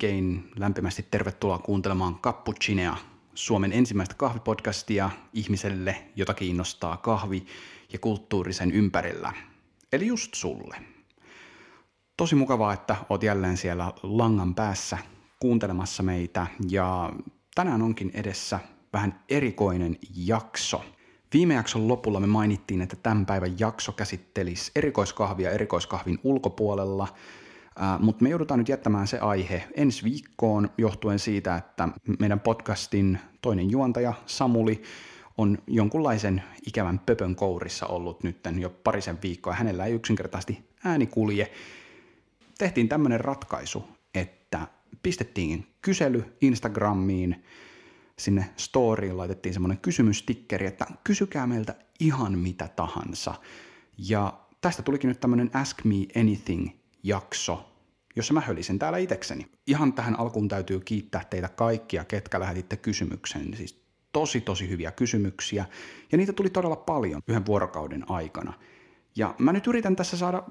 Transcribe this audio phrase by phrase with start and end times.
[0.00, 2.96] oikein lämpimästi tervetuloa kuuntelemaan Cappuccinea,
[3.34, 7.46] Suomen ensimmäistä kahvipodcastia ihmiselle, jota kiinnostaa kahvi
[7.92, 9.32] ja kulttuurisen ympärillä.
[9.92, 10.76] Eli just sulle.
[12.16, 14.98] Tosi mukavaa, että oot jälleen siellä langan päässä
[15.40, 17.12] kuuntelemassa meitä ja
[17.54, 18.60] tänään onkin edessä
[18.92, 20.84] vähän erikoinen jakso.
[21.32, 27.08] Viime jakson lopulla me mainittiin, että tämän päivän jakso käsittelisi erikoiskahvia erikoiskahvin ulkopuolella–
[27.98, 33.70] mutta me joudutaan nyt jättämään se aihe ensi viikkoon johtuen siitä, että meidän podcastin toinen
[33.70, 34.82] juontaja Samuli
[35.38, 39.52] on jonkunlaisen ikävän pöpön kourissa ollut nyt jo parisen viikkoa.
[39.52, 41.52] Hänellä ei yksinkertaisesti ääni kulje.
[42.58, 43.84] Tehtiin tämmöinen ratkaisu,
[44.14, 44.66] että
[45.02, 47.44] pistettiin kysely Instagramiin,
[48.18, 53.34] sinne storyin laitettiin semmoinen kysymystikkeri, että kysykää meiltä ihan mitä tahansa.
[53.98, 56.68] Ja tästä tulikin nyt tämmöinen Ask Me Anything
[57.02, 57.69] jakso,
[58.16, 59.46] jossa mä hölisin täällä itekseni.
[59.66, 63.56] Ihan tähän alkuun täytyy kiittää teitä kaikkia, ketkä lähetitte kysymyksen.
[63.56, 65.64] Siis tosi tosi hyviä kysymyksiä,
[66.12, 68.52] ja niitä tuli todella paljon yhden vuorokauden aikana.
[69.16, 70.42] Ja mä nyt yritän tässä saada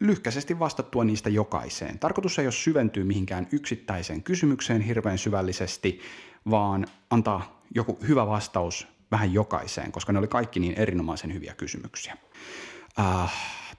[0.00, 1.98] lyhkäisesti vastattua niistä jokaiseen.
[1.98, 6.00] Tarkoitus ei ole syventyä mihinkään yksittäiseen kysymykseen hirveän syvällisesti,
[6.50, 12.16] vaan antaa joku hyvä vastaus vähän jokaiseen, koska ne oli kaikki niin erinomaisen hyviä kysymyksiä.
[12.98, 13.30] Uh,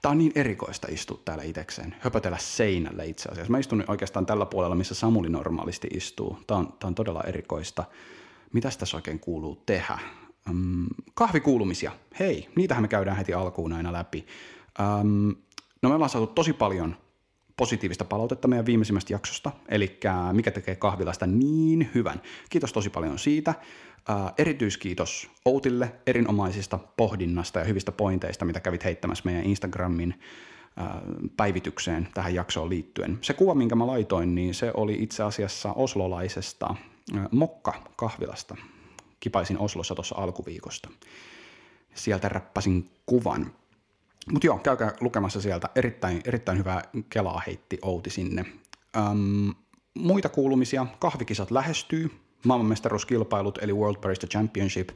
[0.02, 3.50] Tämä on niin erikoista istua täällä itekseen, höpötellä seinälle itse asiassa.
[3.50, 6.38] Mä istun oikeastaan tällä puolella, missä Samuli normaalisti istuu.
[6.46, 7.84] Tämä on, tämä on todella erikoista.
[8.52, 9.98] Mitäs tässä oikein kuuluu tehdä?
[10.50, 11.92] Um, kahvikuulumisia.
[12.18, 14.26] Hei, niitähän me käydään heti alkuun aina läpi.
[15.00, 15.36] Um,
[15.82, 16.96] no me ollaan saatu tosi paljon
[17.56, 20.00] positiivista palautetta meidän viimeisimmästä jaksosta, eli
[20.32, 22.22] mikä tekee kahvilasta niin hyvän.
[22.50, 23.54] Kiitos tosi paljon siitä.
[24.38, 30.20] Erityiskiitos Outille erinomaisista pohdinnasta ja hyvistä pointeista, mitä kävit heittämässä meidän Instagramin
[31.36, 33.18] päivitykseen tähän jaksoon liittyen.
[33.20, 36.74] Se kuva, minkä mä laitoin, niin se oli itse asiassa oslolaisesta
[37.30, 38.56] Mokka-kahvilasta.
[39.20, 40.90] Kipaisin Oslossa tuossa alkuviikosta.
[41.94, 43.52] Sieltä räppäsin kuvan.
[44.32, 45.68] Mutta joo, käykää lukemassa sieltä.
[45.74, 48.44] Erittäin, erittäin hyvää kelaa heitti Outi sinne.
[49.10, 49.54] Um,
[49.94, 50.86] muita kuulumisia.
[50.98, 52.10] Kahvikisat lähestyy
[52.46, 54.88] maailmanmestaruuskilpailut eli World Barista Championship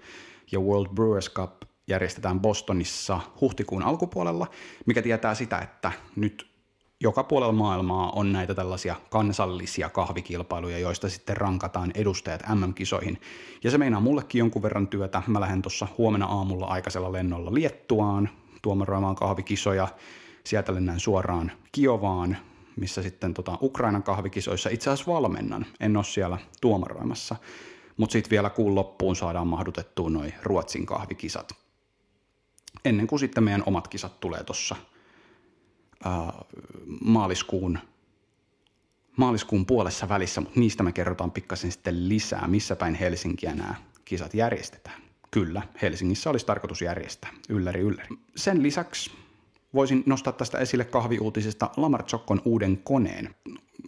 [0.53, 4.47] ja World Brewers Cup järjestetään Bostonissa huhtikuun alkupuolella,
[4.87, 6.55] mikä tietää sitä, että nyt
[7.01, 13.21] joka puolella maailmaa on näitä tällaisia kansallisia kahvikilpailuja, joista sitten rankataan edustajat MM-kisoihin.
[13.65, 15.23] Ja se meinaa mullekin jonkun verran työtä.
[15.27, 18.29] Mä lähden tuossa huomenna aamulla aikaisella lennolla Liettuaan
[18.63, 19.89] tuomaroimaan kahvikisoja.
[20.45, 22.37] Sieltä lennään suoraan Kiovaan,
[22.77, 25.67] missä sitten tota Ukrainan kahvikisoissa itse asiassa valmennan.
[25.81, 27.37] En ole siellä tuomaroimassa,
[27.97, 31.53] mutta sitten vielä kuun loppuun saadaan mahdutettua noin Ruotsin kahvikisat.
[32.85, 34.77] Ennen kuin sitten meidän omat kisat tulee tuossa
[37.05, 37.79] maaliskuun,
[39.17, 43.75] maaliskuun puolessa välissä, mutta niistä me kerrotaan pikkasen sitten lisää, missä päin Helsinkiä nämä
[44.05, 45.03] kisat järjestetään.
[45.31, 48.09] Kyllä, Helsingissä olisi tarkoitus järjestää, ylläri ylläri.
[48.37, 49.11] Sen lisäksi
[49.75, 53.35] voisin nostaa tästä esille kahviuutisesta Lamar Chokkon uuden koneen.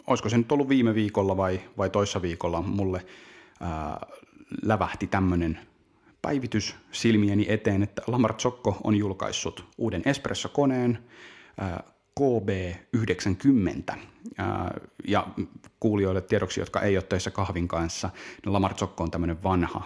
[0.07, 3.05] Olisiko se nyt ollut viime viikolla vai, vai toissa viikolla mulle
[3.61, 4.07] ää,
[4.63, 5.59] lävähti tämmöinen
[6.21, 10.99] päivitys silmieni eteen, että Lamar Chokko on julkaissut uuden espressokoneen
[11.57, 11.83] ää,
[12.19, 13.97] KB90.
[14.37, 15.27] Ää, ja
[15.79, 18.09] kuulijoille tiedoksi, jotka ei ole töissä kahvin kanssa,
[18.45, 19.83] niin Lamar Chokko on tämmöinen vanha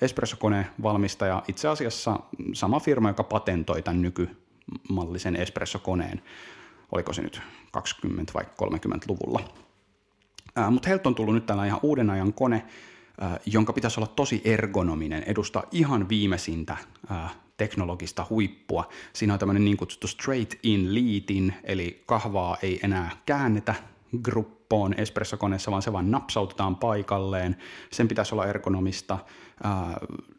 [0.00, 2.20] espressokone valmistaja, itse asiassa
[2.54, 4.47] sama firma, joka patentoi tämän nyky
[4.88, 6.22] mallisen espressokoneen,
[6.92, 7.40] oliko se nyt
[7.72, 9.40] 20 vai 30-luvulla.
[10.70, 12.66] Mutta heiltä on tullut nyt tällä ihan uuden ajan kone,
[13.46, 16.76] jonka pitäisi olla tosi ergonominen, edustaa ihan viimeisintä
[17.56, 18.88] teknologista huippua.
[19.12, 23.74] Siinä on tämmöinen niin kutsuttu straight in leadin, eli kahvaa ei enää käännetä
[24.22, 27.56] gruppoon espressokoneessa, vaan se vaan napsautetaan paikalleen.
[27.92, 29.18] Sen pitäisi olla ergonomista.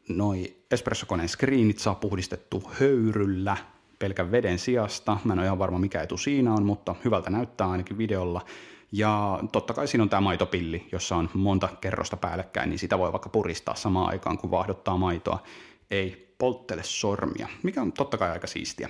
[0.09, 3.57] Noi espressokoneen screenit saa puhdistettu höyryllä,
[3.99, 5.17] pelkän veden sijasta.
[5.23, 8.45] Mä en ole ihan varma mikä etu siinä on, mutta hyvältä näyttää ainakin videolla.
[8.91, 13.11] Ja totta kai siinä on tämä maitopilli, jossa on monta kerrosta päällekkäin, niin sitä voi
[13.11, 15.43] vaikka puristaa samaan aikaan, kun vaahdottaa maitoa.
[15.91, 18.89] Ei polttele sormia, mikä on totta kai aika siistiä.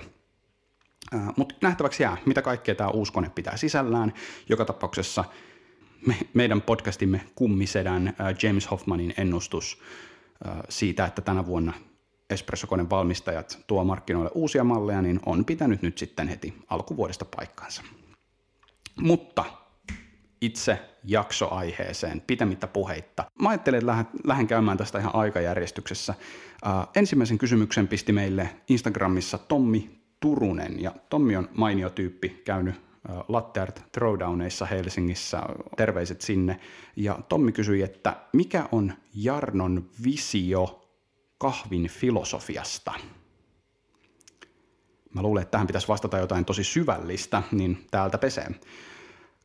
[1.36, 4.12] Mutta nähtäväksi jää, mitä kaikkea tämä uusi kone pitää sisällään.
[4.48, 5.24] Joka tapauksessa
[6.06, 9.78] me, meidän podcastimme kummisedän James Hoffmanin ennustus
[10.68, 11.72] siitä, että tänä vuonna
[12.30, 17.82] espressokoneen valmistajat tuo markkinoille uusia malleja, niin on pitänyt nyt sitten heti alkuvuodesta paikkansa.
[19.00, 19.44] Mutta
[20.40, 23.24] itse jaksoaiheeseen, pitemmittä puheitta.
[23.42, 26.14] Mä ajattelin, että lähden, käymään tästä ihan aikajärjestyksessä.
[26.66, 32.74] Uh, ensimmäisen kysymyksen pisti meille Instagramissa Tommi Turunen, ja Tommi on mainio tyyppi, käynyt
[33.60, 35.42] Art Throwdowneissa Helsingissä.
[35.76, 36.60] Terveiset sinne.
[36.96, 40.79] Ja Tommi kysyi, että mikä on Jarnon visio
[41.40, 42.92] kahvin filosofiasta?
[45.14, 48.50] Mä luulen, että tähän pitäisi vastata jotain tosi syvällistä, niin täältä pesee.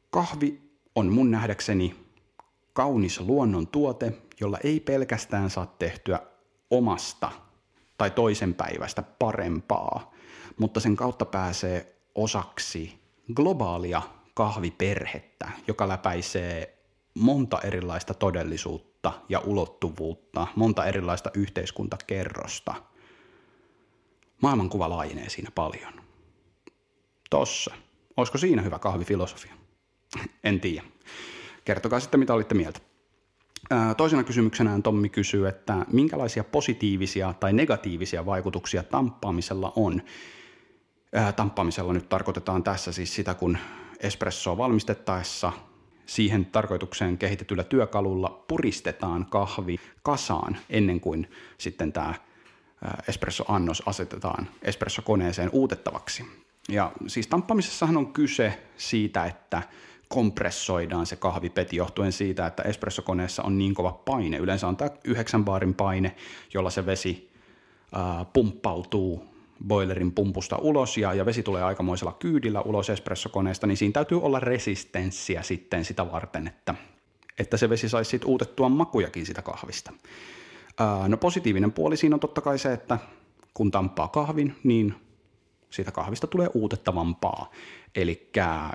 [0.09, 0.61] Kahvi
[0.95, 1.95] on mun nähdäkseni
[2.73, 6.19] kaunis luonnon tuote, jolla ei pelkästään saa tehtyä
[6.71, 7.31] omasta
[7.97, 10.13] tai toisen päivästä parempaa,
[10.57, 12.99] mutta sen kautta pääsee osaksi
[13.33, 14.01] globaalia
[14.33, 16.74] kahviperhettä, joka läpäisee
[17.15, 22.75] monta erilaista todellisuutta ja ulottuvuutta, monta erilaista yhteiskuntakerrosta.
[24.41, 25.93] Maailmankuva laajenee siinä paljon.
[27.29, 27.75] Tossa.
[28.17, 29.53] Olisiko siinä hyvä kahvifilosofia?
[30.43, 30.83] En tiedä.
[31.65, 32.79] Kertokaa sitten, mitä olitte mieltä.
[33.97, 40.01] Toisena kysymyksenään Tommi kysyy, että minkälaisia positiivisia tai negatiivisia vaikutuksia tamppaamisella on.
[41.35, 43.57] Tamppaamisella nyt tarkoitetaan tässä siis sitä, kun
[43.99, 45.51] espressoa valmistettaessa
[46.05, 52.13] siihen tarkoitukseen kehitetyllä työkalulla puristetaan kahvi kasaan ennen kuin sitten tämä
[53.07, 56.25] espresso-annos asetetaan espressokoneeseen uutettavaksi.
[56.69, 59.61] Ja siis tamppaamisessahan on kyse siitä, että
[60.07, 64.37] kompressoidaan se kahvipeti johtuen siitä, että espressokoneessa on niin kova paine.
[64.37, 66.15] Yleensä on tämä 9 baarin paine,
[66.53, 67.31] jolla se vesi
[67.97, 69.34] äh, pumppautuu
[69.67, 74.39] boilerin pumpusta ulos ja, ja vesi tulee aikamoisella kyydillä ulos espressokoneesta, niin siinä täytyy olla
[74.39, 76.75] resistenssiä sitten sitä varten, että,
[77.39, 79.93] että se vesi saisi sitten uutettua makujakin sitä kahvista.
[80.79, 82.97] Ää, no positiivinen puoli siinä on totta kai se, että
[83.53, 84.95] kun tamppaa kahvin, niin
[85.69, 87.51] siitä kahvista tulee uutettavampaa.
[87.95, 88.29] Eli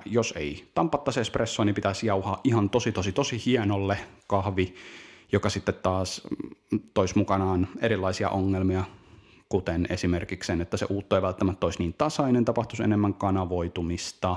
[0.04, 4.74] jos ei tampattaisi espressoa, niin pitäisi jauhaa ihan tosi tosi tosi hienolle kahvi,
[5.32, 6.22] joka sitten taas
[6.94, 8.84] toisi mukanaan erilaisia ongelmia,
[9.50, 14.36] kuten esimerkiksi sen, että se uutto ei välttämättä olisi niin tasainen, tapahtuisi enemmän kanavoitumista,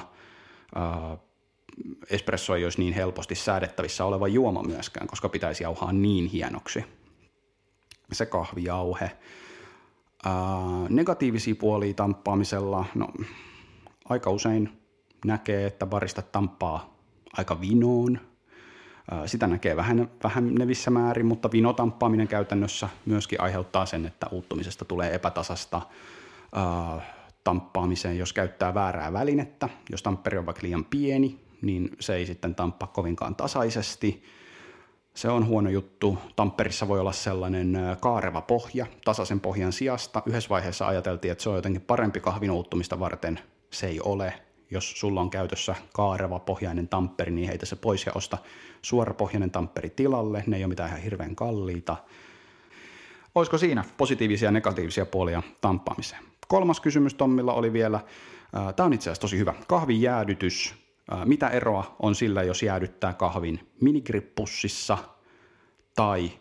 [2.10, 6.86] espresso ei olisi niin helposti säädettävissä oleva juoma myöskään, koska pitäisi jauhaa niin hienoksi
[8.12, 9.12] se kahvijauhe.
[10.26, 10.34] Ää,
[10.90, 13.08] negatiivisia puolia tamppaamisella, no
[14.06, 14.80] aika usein
[15.26, 16.98] näkee, että barista tamppaa
[17.38, 18.20] aika vinoon.
[19.26, 25.16] Sitä näkee vähän, vähän nevissä määrin, mutta vinotamppaaminen käytännössä myöskin aiheuttaa sen, että uuttumisesta tulee
[25.16, 25.82] epätasasta
[27.44, 29.70] tamppaamiseen, jos käyttää väärää välinettä.
[29.92, 34.24] Jos tampperi on vaikka liian pieni, niin se ei sitten tamppaa kovinkaan tasaisesti–
[35.14, 36.18] se on huono juttu.
[36.36, 40.24] Tamperissa voi olla sellainen kaareva pohja tasaisen pohjan sijasta.
[40.26, 43.40] Yhdessä vaiheessa ajateltiin, että se on jotenkin parempi kahvin uuttumista varten.
[43.70, 44.34] Se ei ole.
[44.74, 48.38] Jos sulla on käytössä kaareva pohjainen tamperi, niin heitä se pois ja osta
[48.82, 50.44] suorapohjainen tamperi tilalle.
[50.48, 51.98] Ne ei ole mitään ihan hirveän kalliita.
[53.36, 56.24] Olisiko siinä positiivisia ja negatiivisia puolia tamppaamiseen?
[56.48, 58.00] Kolmas kysymys Tommilla oli vielä,
[58.76, 60.76] tämä on itse asiassa tosi hyvä, kahvin jäädytys
[61.26, 64.98] mitä eroa on sillä, jos jäädyttää kahvin minigrippussissa
[65.96, 66.32] tai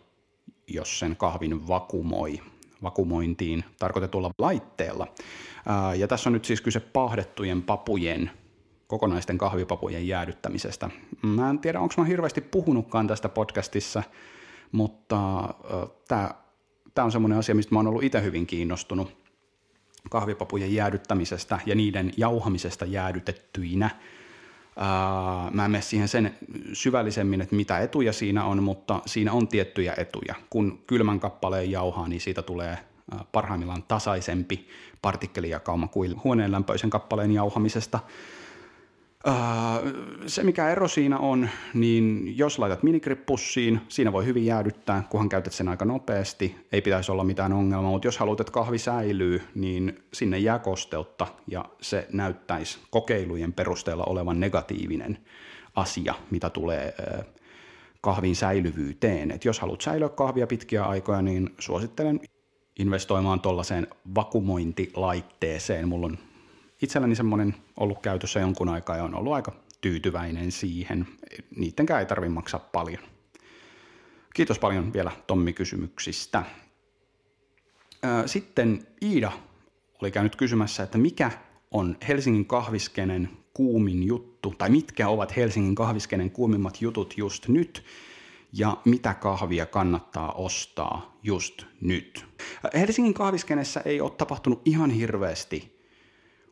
[0.67, 2.41] jos sen kahvin vakumoi
[2.83, 5.07] vakumointiin tarkoitetulla laitteella.
[5.97, 8.31] Ja tässä on nyt siis kyse pahdettujen papujen,
[8.87, 10.89] kokonaisten kahvipapujen jäädyttämisestä.
[11.21, 14.03] Mä en tiedä, onko mä hirveästi puhunutkaan tästä podcastissa,
[14.71, 15.49] mutta
[16.93, 19.23] tämä on semmoinen asia, mistä mä oon ollut itse hyvin kiinnostunut
[20.09, 23.89] kahvipapujen jäädyttämisestä ja niiden jauhamisesta jäädytettyinä–
[25.51, 26.35] mä en mene siihen sen
[26.73, 30.35] syvällisemmin, että mitä etuja siinä on, mutta siinä on tiettyjä etuja.
[30.49, 32.77] Kun kylmän kappaleen jauhaa, niin siitä tulee
[33.31, 34.67] parhaimmillaan tasaisempi
[35.01, 37.99] partikelijakauma kuin huoneen lämpöisen kappaleen jauhamisesta.
[40.27, 45.53] Se mikä ero siinä on, niin jos laitat minigrippussiin, siinä voi hyvin jäädyttää, kunhan käytät
[45.53, 50.03] sen aika nopeasti, ei pitäisi olla mitään ongelmaa, mutta jos haluat, että kahvi säilyy, niin
[50.13, 55.17] sinne jää kosteutta ja se näyttäisi kokeilujen perusteella olevan negatiivinen
[55.75, 56.95] asia, mitä tulee
[58.01, 59.31] kahvin säilyvyyteen.
[59.31, 62.19] Et jos haluat säilyä kahvia pitkiä aikoja, niin suosittelen
[62.79, 65.87] investoimaan tuollaiseen vakumointilaitteeseen.
[65.87, 66.17] Mulla on
[66.83, 71.07] itselläni semmoinen ollut käytössä jonkun aikaa ja on ollut aika tyytyväinen siihen.
[71.55, 73.03] Niittenkään ei tarvitse maksaa paljon.
[74.33, 76.43] Kiitos paljon vielä Tommi kysymyksistä.
[78.25, 79.31] Sitten Iida
[80.01, 81.31] oli käynyt kysymässä, että mikä
[81.71, 87.83] on Helsingin kahviskenen kuumin juttu, tai mitkä ovat Helsingin kahviskenen kuumimmat jutut just nyt,
[88.53, 92.25] ja mitä kahvia kannattaa ostaa just nyt.
[92.73, 95.72] Helsingin kahviskenessä ei ole tapahtunut ihan hirveästi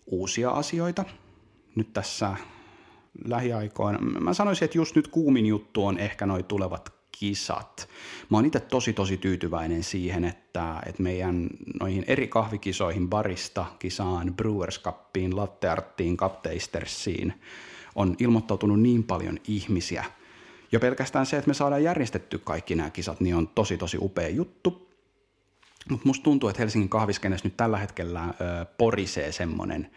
[0.05, 1.05] uusia asioita
[1.75, 2.35] nyt tässä
[3.25, 3.99] lähiaikoina.
[3.99, 7.89] Mä sanoisin, että just nyt kuumin juttu on ehkä noin tulevat kisat.
[8.29, 14.33] Mä oon itse tosi tosi tyytyväinen siihen, että, että meidän noihin eri kahvikisoihin, barista, kisaan,
[14.33, 17.33] Brewers Cupiin, Latte Arttiin, Capteistersiin
[17.95, 20.05] on ilmoittautunut niin paljon ihmisiä.
[20.71, 24.29] Jo pelkästään se, että me saadaan järjestetty kaikki nämä kisat, niin on tosi tosi upea
[24.29, 24.90] juttu.
[25.89, 29.91] Mutta musta tuntuu, että Helsingin kahviskenessä nyt tällä hetkellä ö, porisee semmoinen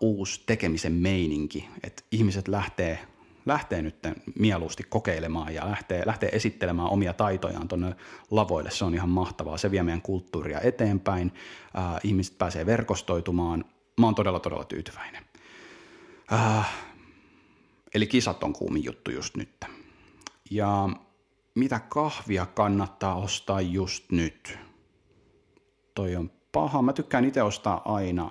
[0.00, 2.98] uusi tekemisen meininki, että ihmiset lähtee
[3.46, 3.96] lähtee nyt
[4.38, 7.96] mieluusti kokeilemaan ja lähtee, lähtee esittelemään omia taitojaan tuonne
[8.30, 8.70] lavoille.
[8.70, 9.58] Se on ihan mahtavaa.
[9.58, 11.32] Se vie meidän kulttuuria eteenpäin.
[11.78, 13.64] Äh, ihmiset pääsee verkostoitumaan.
[14.00, 15.24] Mä oon todella, todella tyytyväinen.
[16.32, 16.74] Äh,
[17.94, 19.64] eli kisat on kuumin juttu just nyt.
[20.50, 20.88] Ja
[21.54, 24.58] mitä kahvia kannattaa ostaa just nyt?
[25.94, 26.82] Toi on paha.
[26.82, 28.30] Mä tykkään itse ostaa aina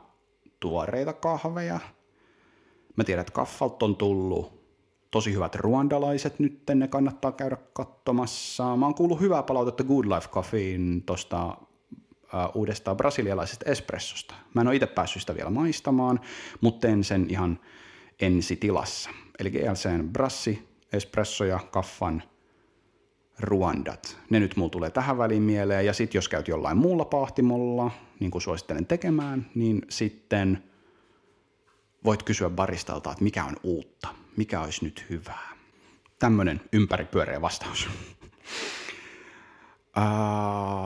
[0.59, 1.79] tuoreita kahveja.
[2.95, 4.63] Mä tiedän, että kaffalt on tullut
[5.11, 8.75] tosi hyvät ruandalaiset nyt, ne kannattaa käydä katsomassa.
[8.75, 11.57] Mä oon kuullut hyvää palautetta Good Life Coffeein tuosta uh,
[12.53, 14.33] uudesta brasilialaisesta espressosta.
[14.53, 16.19] Mä en ole itse päässyt sitä vielä maistamaan,
[16.61, 17.59] mutta teen sen ihan
[18.21, 19.09] ensitilassa.
[19.39, 22.23] Eli GLCn brassi, espresso ja kaffan
[23.39, 24.17] ruandat.
[24.29, 25.85] Ne nyt mulla tulee tähän väliin mieleen.
[25.85, 30.63] Ja sitten jos käyt jollain muulla pahtimolla, niin kuin suosittelen tekemään, niin sitten
[32.05, 35.49] voit kysyä baristalta, että mikä on uutta mikä olisi nyt hyvää?
[36.19, 37.89] Tämmöinen ympäripyöreä vastaus.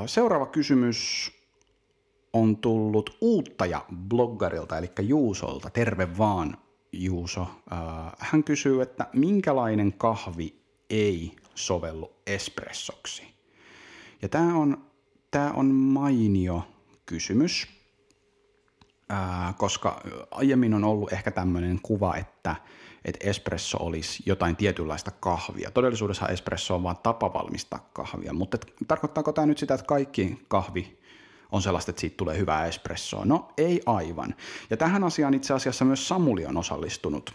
[0.06, 1.32] Seuraava kysymys
[2.34, 5.70] on tullut uuttaja bloggarilta, eli Juusolta.
[5.70, 6.58] Terve vaan,
[6.92, 7.48] Juuso.
[8.20, 10.56] Hän kysyy, että minkälainen kahvi
[10.90, 13.24] ei sovellu espressoksi?
[14.22, 14.86] Ja tämä on,
[15.32, 16.68] tämä on mainio
[17.06, 17.68] kysymys,
[19.58, 22.56] koska aiemmin on ollut ehkä tämmöinen kuva, että–
[23.08, 25.72] että espresso olisi jotain tietynlaista kahvia.
[25.72, 30.98] Todellisuudessa espresso on vain tapa valmistaa kahvia, mutta tarkoittaako tämä nyt sitä, että kaikki kahvi
[31.52, 33.26] on sellaista, että siitä tulee hyvää espressoa?
[33.26, 34.36] No ei aivan.
[34.70, 37.34] Ja tähän asiaan itse asiassa myös Samuli on osallistunut.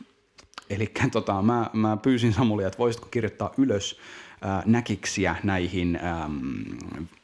[0.72, 3.98] Eli tota, mä, mä pyysin Samulia, että voisitko kirjoittaa ylös
[4.64, 6.64] näkiksiä näihin äm,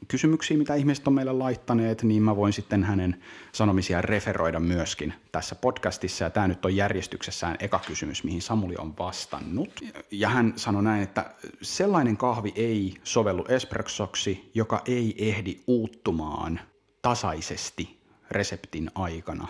[0.09, 5.55] kysymyksiin, mitä ihmiset on meille laittaneet, niin mä voin sitten hänen sanomisia referoida myöskin tässä
[5.55, 6.25] podcastissa.
[6.25, 9.81] Ja tämä nyt on järjestyksessään eka kysymys, mihin Samuli on vastannut.
[10.11, 11.31] Ja hän sanoi näin, että
[11.63, 16.61] sellainen kahvi ei sovellu espressoksi, joka ei ehdi uuttumaan
[17.03, 17.99] tasaisesti
[18.31, 19.49] reseptin aikana.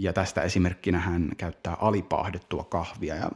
[0.00, 3.16] Ja tästä esimerkkinä hän käyttää alipahdettua kahvia.
[3.16, 3.30] Ja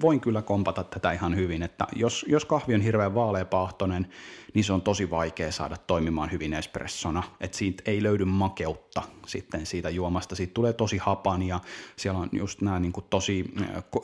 [0.00, 4.06] voin kyllä kompata tätä ihan hyvin, että jos, jos kahvi on hirveän vaaleapahtoinen,
[4.54, 9.66] niin se on tosi vaikea saada toimimaan hyvin espressona, että siitä ei löydy makeutta sitten
[9.66, 11.60] siitä juomasta, siitä tulee tosi hapan ja
[11.96, 13.54] siellä on just nämä niin kuin tosi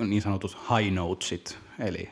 [0.01, 2.09] niin sanotut high notesit, eli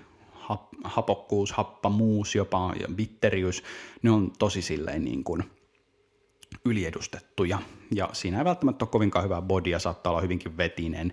[0.84, 3.62] hapokkuus, happamuus jopa ja bitteriys,
[4.02, 5.44] ne on tosi silleen niin kuin–
[6.64, 7.58] yliedustettuja.
[7.94, 11.12] Ja siinä ei välttämättä ole kovinkaan hyvää bodia, saattaa olla hyvinkin vetinen,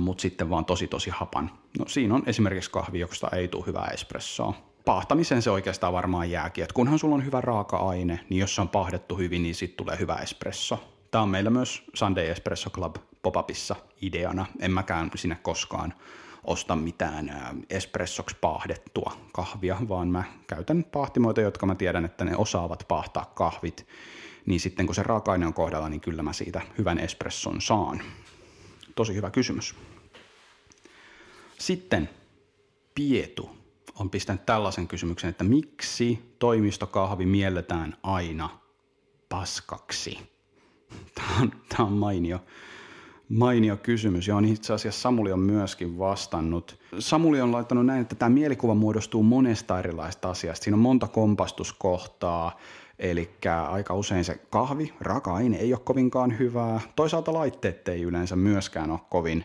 [0.00, 1.50] mutta sitten vaan tosi tosi hapan.
[1.78, 4.54] No siinä on esimerkiksi kahvi, josta ei tule hyvää espressoa.
[4.84, 8.68] Pahtamiseen se oikeastaan varmaan jääkin, että kunhan sulla on hyvä raaka-aine, niin jos se on
[8.68, 10.84] pahdettu hyvin, niin sitten tulee hyvä espresso.
[11.10, 14.46] Tämä on meillä myös Sunday Espresso Club popapissa ideana.
[14.60, 15.94] En mäkään sinne koskaan
[16.44, 17.30] osta mitään
[17.70, 23.86] espressoksi pahdettua kahvia, vaan mä käytän pahtimoita, jotka mä tiedän, että ne osaavat pahtaa kahvit
[24.46, 28.02] niin sitten kun se raaka-aine on kohdalla, niin kyllä mä siitä hyvän espresson saan.
[28.94, 29.74] Tosi hyvä kysymys.
[31.58, 32.08] Sitten
[32.94, 33.50] Pietu
[33.98, 38.48] on pistänyt tällaisen kysymyksen, että miksi toimistokahvi mielletään aina
[39.28, 40.18] paskaksi?
[41.14, 42.38] Tämä on, tämä on mainio,
[43.28, 46.78] mainio kysymys, johon itse asiassa Samuli on myöskin vastannut.
[46.98, 50.64] Samuli on laittanut näin, että tämä mielikuva muodostuu monesta erilaista asiasta.
[50.64, 52.58] Siinä on monta kompastuskohtaa,
[52.98, 53.30] Eli
[53.68, 56.80] aika usein se kahvi, raaka-aine ei ole kovinkaan hyvää.
[56.96, 59.44] Toisaalta laitteet ei yleensä myöskään ole kovin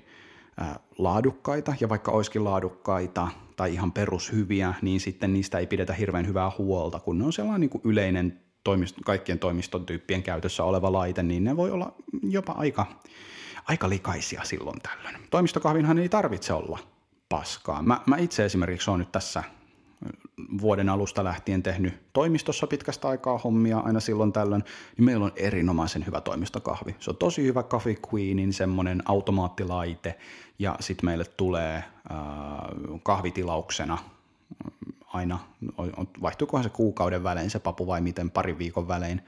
[0.97, 6.51] laadukkaita, ja vaikka olisikin laadukkaita tai ihan perushyviä, niin sitten niistä ei pidetä hirveän hyvää
[6.57, 8.39] huolta, kun ne on sellainen niin kuin yleinen
[8.69, 11.93] toimist- kaikkien toimiston tyyppien käytössä oleva laite, niin ne voi olla
[12.23, 12.85] jopa aika,
[13.65, 15.15] aika likaisia silloin tällöin.
[15.29, 16.79] Toimistokahvinhan ei tarvitse olla
[17.29, 17.81] paskaa.
[17.81, 19.43] Mä, mä itse esimerkiksi olen nyt tässä
[20.61, 24.63] vuoden alusta lähtien tehnyt toimistossa pitkästä aikaa hommia aina silloin tällöin,
[24.97, 26.95] niin meillä on erinomaisen hyvä toimistokahvi.
[26.99, 30.17] Se on tosi hyvä Coffee Queenin semmoinen automaattilaite,
[30.59, 31.83] ja sitten meille tulee äh,
[33.03, 33.97] kahvitilauksena
[35.13, 35.39] aina,
[36.21, 39.21] vaihtuukohan se kuukauden välein se papu vai miten, parin viikon välein,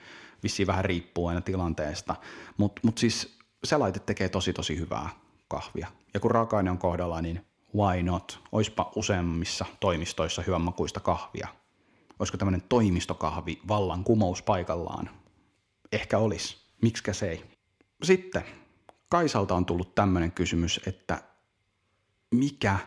[0.44, 2.16] vissiin vähän riippuu aina tilanteesta,
[2.58, 5.10] mutta mut siis se laite tekee tosi tosi hyvää
[5.48, 5.88] kahvia.
[6.14, 8.40] Ja kun raaka-aine on kohdalla, niin why not?
[8.52, 11.48] Oispa useammissa toimistoissa hyvänmakuista kahvia.
[12.20, 15.10] Olisiko tämmöinen toimistokahvi vallan kumous paikallaan?
[15.92, 16.58] Ehkä olisi.
[16.82, 17.44] Miksikä se ei?
[18.04, 18.44] Sitten
[19.10, 21.24] Kaisalta on tullut tämmöinen kysymys, että
[22.32, 22.78] mikä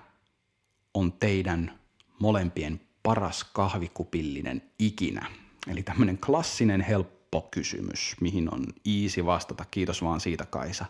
[0.94, 1.78] on teidän
[2.18, 5.26] molempien paras kahvikupillinen ikinä?
[5.68, 8.66] Eli tämmöinen klassinen helppo kysymys, mihin on
[9.02, 9.64] easy vastata.
[9.70, 10.86] Kiitos vaan siitä Kaisa.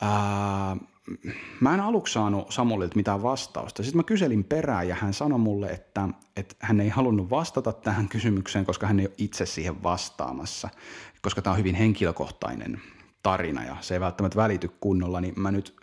[0.00, 0.76] Ää,
[1.60, 3.82] mä en aluksi saanut Samulilta mitään vastausta.
[3.82, 8.08] Sitten mä kyselin perään ja hän sanoi mulle, että, että hän ei halunnut vastata tähän
[8.08, 10.68] kysymykseen, koska hän ei ole itse siihen vastaamassa,
[11.22, 12.80] koska tämä on hyvin henkilökohtainen
[13.22, 15.76] tarina ja se ei välttämättä välity kunnolla, niin mä nyt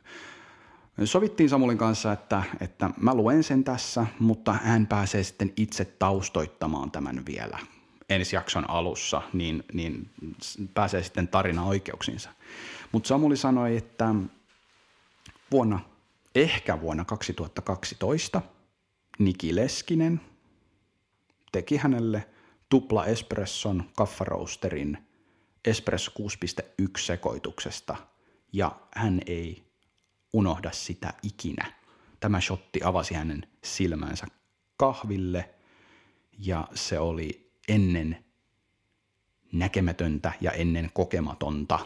[1.03, 6.91] sovittiin Samulin kanssa, että, että mä luen sen tässä, mutta hän pääsee sitten itse taustoittamaan
[6.91, 7.59] tämän vielä
[8.09, 10.09] ensi jakson alussa, niin, niin
[10.73, 12.29] pääsee sitten tarina oikeuksiinsa.
[12.91, 14.15] Mutta Samuli sanoi, että
[15.51, 15.79] vuonna,
[16.36, 18.41] ehkä vuonna 2012
[19.20, 20.22] Niki Leskinen
[21.51, 22.29] teki hänelle
[22.70, 24.98] tupla espresson kaffaroosterin
[25.65, 27.96] espresso 6.1 sekoituksesta
[28.53, 29.63] ja hän ei
[30.34, 31.74] unohda sitä ikinä.
[32.20, 34.27] Tämä shotti avasi hänen silmänsä
[34.77, 35.50] kahville
[36.38, 38.25] ja se oli ennen
[39.51, 41.79] näkemätöntä ja ennen kokematonta.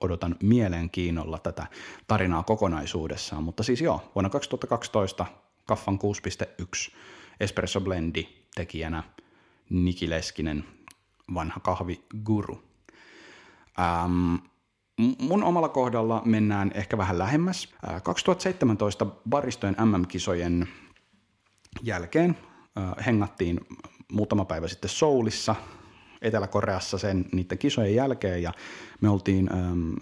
[0.00, 1.66] Odotan mielenkiinnolla tätä
[2.06, 5.26] tarinaa kokonaisuudessaan, mutta siis joo, vuonna 2012
[5.64, 5.98] Kaffan
[6.90, 6.94] 6.1
[7.40, 9.02] Espresso Blendi tekijänä
[9.70, 10.64] Niki Leskinen,
[11.34, 12.62] vanha kahviguru.
[13.80, 14.34] Ähm,
[15.18, 17.74] mun omalla kohdalla mennään ehkä vähän lähemmäs.
[18.02, 20.68] 2017 baristojen MM-kisojen
[21.82, 22.36] jälkeen
[23.06, 23.60] hengattiin
[24.12, 25.54] muutama päivä sitten Soulissa,
[26.22, 28.52] Etelä-Koreassa sen niiden kisojen jälkeen ja
[29.00, 29.92] me oltiin ähm,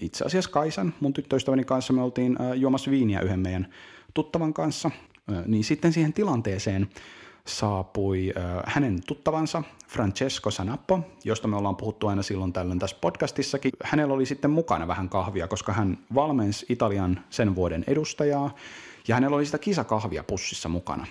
[0.00, 3.68] itse asiassa Kaisan, mun tyttöystäväni kanssa, me oltiin äh, juomassa viiniä yhden meidän
[4.14, 4.90] tuttavan kanssa,
[5.32, 6.88] äh, niin sitten siihen tilanteeseen
[7.46, 13.72] saapui äh, hänen tuttavansa Francesco Sanappo, josta me ollaan puhuttu aina silloin tällöin tässä podcastissakin.
[13.84, 18.54] Hänellä oli sitten mukana vähän kahvia, koska hän valmensi Italian sen vuoden edustajaa
[19.08, 21.06] ja hänellä oli sitä kisakahvia pussissa mukana.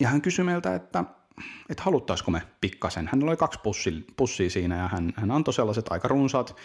[0.00, 1.04] Ja hän kysyi meiltä, että,
[1.70, 3.08] että haluttaisiko me pikkasen.
[3.12, 6.56] Hänellä oli kaksi pussi, pussia siinä ja hän, hän antoi sellaiset aika runsaat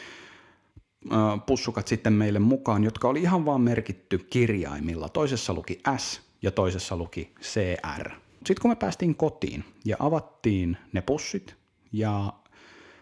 [1.45, 5.10] pussukat sitten meille mukaan, jotka oli ihan vaan merkitty kirjaimilla.
[5.10, 8.10] Toisessa luki S ja toisessa luki CR.
[8.38, 11.55] Sitten kun me päästiin kotiin ja avattiin ne pussit
[11.91, 12.34] ja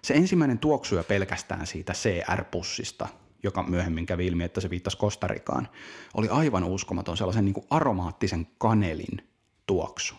[0.02, 3.08] se ensimmäinen tuoksu jo pelkästään siitä CR-pussista,
[3.44, 5.68] joka myöhemmin kävi ilmi, että se viittasi Kostarikaan,
[6.14, 9.28] oli aivan uskomaton sellaisen niin kuin aromaattisen kanelin
[9.66, 10.16] tuoksu.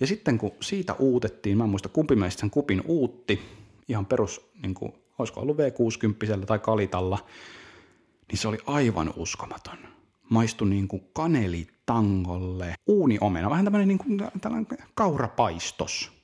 [0.00, 3.40] Ja sitten kun siitä uutettiin, mä en muista kumpi meistä sen kupin uutti,
[3.88, 7.18] ihan perus, niin kuin, olisiko ollut V60 tai Kalitalla,
[8.28, 9.78] niin se oli aivan uskomaton.
[10.30, 16.16] Maistui niin kuin kanelitangolle, uuniomena, vähän tämmöinen niin kuin, tällainen kaurapaistos.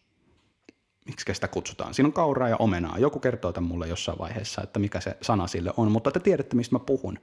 [1.06, 1.94] Miksi sitä kutsutaan?
[1.94, 2.98] Siinä on kauraa ja omenaa.
[2.98, 6.56] Joku kertoo tämän mulle jossain vaiheessa, että mikä se sana sille on, mutta te tiedätte,
[6.56, 7.18] mistä mä puhun.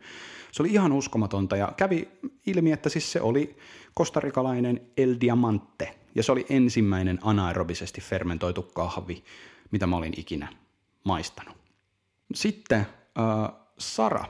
[0.52, 2.10] Se oli ihan uskomatonta ja kävi
[2.46, 3.58] ilmi, että siis se oli
[3.94, 9.24] kostarikalainen El Diamante, ja se oli ensimmäinen anaerobisesti fermentoitu kahvi,
[9.72, 10.48] mitä mä olin ikinä
[11.04, 11.58] maistanut.
[12.34, 14.26] Sitten äh, Sara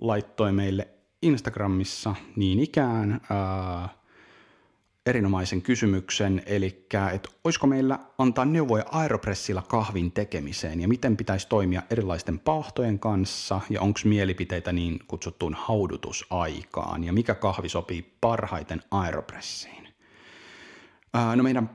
[0.00, 0.88] laittoi meille
[1.22, 3.90] Instagramissa niin ikään äh,
[5.06, 6.66] erinomaisen kysymyksen, eli
[7.14, 13.60] että olisiko meillä antaa neuvoja aeropressilla kahvin tekemiseen ja miten pitäisi toimia erilaisten paahtojen kanssa
[13.70, 19.83] ja onko mielipiteitä niin kutsuttuun haudutusaikaan ja mikä kahvi sopii parhaiten aeropressiin.
[21.36, 21.70] No meidän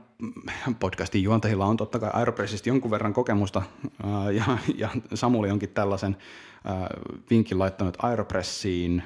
[0.80, 3.62] podcastin juontajilla on totta kai Aeropressista jonkun verran kokemusta
[4.32, 6.16] ja, ja Samuli onkin tällaisen
[7.30, 9.02] vinkin laittanut Aeropressiin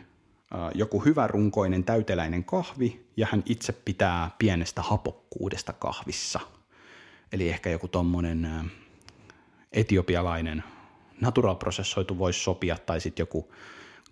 [0.74, 6.40] joku hyvä runkoinen täyteläinen kahvi ja hän itse pitää pienestä hapokkuudesta kahvissa.
[7.32, 8.70] Eli ehkä joku tommonen
[9.72, 10.64] etiopialainen
[11.20, 13.52] natural-prosessoitu voisi sopia tai sitten joku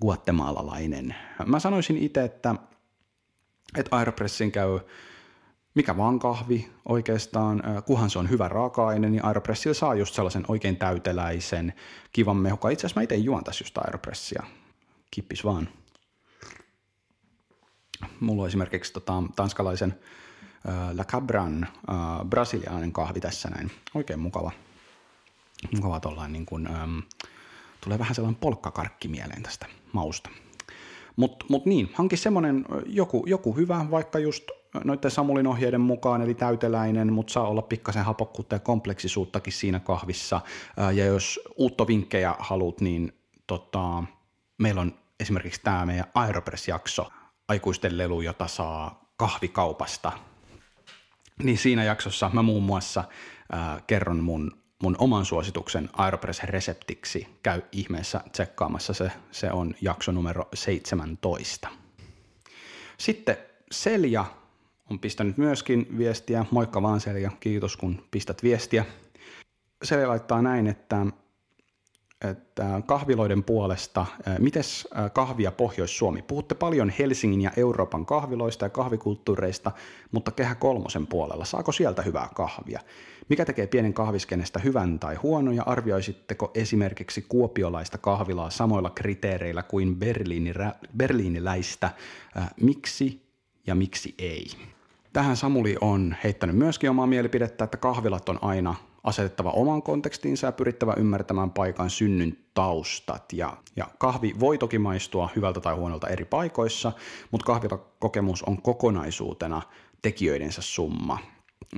[0.00, 1.14] guatemalalainen.
[1.46, 2.54] Mä sanoisin itse, että,
[3.78, 4.80] että Aeropressin käy
[5.74, 10.76] mikä vaan kahvi oikeastaan, kuhan se on hyvä raaka-aine, niin Aeropressilla saa just sellaisen oikein
[10.76, 11.72] täyteläisen,
[12.12, 12.68] kivan mehuka.
[12.68, 14.42] Itse asiassa mä itse juon tässä just Aeropressia.
[15.11, 15.68] Kippis vaan.
[18.20, 19.98] Mulla on esimerkiksi tota, tanskalaisen
[20.68, 23.70] äh, La Cabran äh, brasilialainen kahvi tässä näin.
[23.94, 24.52] Oikein mukava.
[25.74, 26.98] Mukava tollain niin kuin, ähm,
[27.80, 30.30] tulee vähän sellainen polkkakarkki mieleen tästä mausta.
[31.16, 34.50] Mutta mut niin, hanki semmoinen joku, joku hyvä, vaikka just
[34.85, 40.40] noiden Samulin ohjeiden mukaan, eli täyteläinen, mutta saa olla pikkasen hapokkuutta ja kompleksisuuttakin siinä kahvissa.
[40.94, 43.12] Ja jos uuttovinkkejä haluat, niin
[43.46, 44.04] tota,
[44.58, 47.11] meillä on esimerkiksi tämä meidän Aeropress-jakso
[47.48, 50.12] aikuisten lelu, jota saa kahvikaupasta.
[51.42, 53.04] Niin siinä jaksossa mä muun muassa
[53.54, 57.26] äh, kerron mun, mun oman suosituksen Aeropress-reseptiksi.
[57.42, 61.68] Käy ihmeessä tsekkaamassa se, se on jakso numero 17.
[62.98, 63.37] Sitten
[63.70, 64.24] Selja
[64.92, 66.46] on pistänyt myöskin viestiä.
[66.50, 68.85] Moikka vaan Selja, kiitos kun pistät viestiä.
[69.83, 71.07] Selja laittaa näin, että
[72.31, 74.07] että kahviloiden puolesta,
[74.38, 74.62] miten
[75.12, 76.22] kahvia Pohjois-Suomi?
[76.22, 79.72] Puhutte paljon Helsingin ja Euroopan kahviloista ja kahvikulttuureista,
[80.12, 82.81] mutta Kehä kolmosen puolella, saako sieltä hyvää kahvia?
[83.28, 89.98] Mikä tekee pienen kahviskenestä hyvän tai huonon ja arvioisitteko esimerkiksi kuopiolaista kahvilaa samoilla kriteereillä kuin
[90.96, 91.90] berliiniläistä?
[92.61, 93.22] Miksi
[93.66, 94.46] ja miksi ei?
[95.12, 100.53] Tähän Samuli on heittänyt myöskin omaa mielipidettä, että kahvilat on aina asetettava oman kontekstinsa ja
[100.53, 103.33] pyrittävä ymmärtämään paikan synnyn taustat.
[103.33, 106.92] Ja, ja kahvi voi toki maistua hyvältä tai huonolta eri paikoissa,
[107.31, 109.62] mutta kahvilakokemus on kokonaisuutena
[110.03, 111.18] tekijöidensä summa.